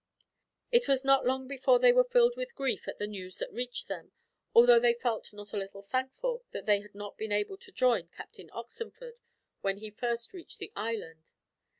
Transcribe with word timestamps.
It 0.71 0.87
was 0.87 1.05
not 1.05 1.27
long 1.27 1.47
before 1.47 1.77
they 1.77 1.91
were 1.91 2.03
filled 2.03 2.35
with 2.35 2.55
grief 2.55 2.87
at 2.87 2.97
the 2.97 3.05
news 3.05 3.37
that 3.37 3.53
reached 3.53 3.87
them, 3.87 4.13
although 4.51 4.79
they 4.79 4.95
felt 4.95 5.31
not 5.31 5.53
a 5.53 5.57
little 5.57 5.83
thankful 5.83 6.43
that 6.49 6.65
they 6.65 6.79
had 6.81 6.95
not 6.95 7.19
been 7.19 7.31
able 7.31 7.57
to 7.57 7.71
join 7.71 8.07
Captain 8.07 8.49
Oxenford, 8.51 9.19
when 9.61 9.77
he 9.77 9.91
first 9.91 10.33
reached 10.33 10.57
the 10.57 10.71
islands. 10.75 11.35